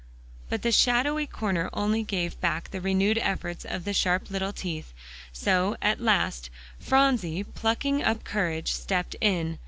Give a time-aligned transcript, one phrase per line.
[0.49, 4.93] But the shadowy corner only gave back the renewed efforts of the sharp little teeth;
[5.31, 9.59] so at last, Phronsie, plucking up courage, stepped in.